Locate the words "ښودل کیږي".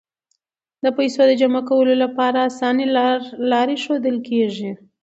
3.83-4.71